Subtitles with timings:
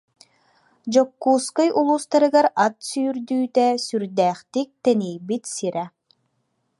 [0.91, 5.85] Дьокуускай улуустарыгар ат сүүрдүүтэ сүрдээхтик тэнийбит сирэ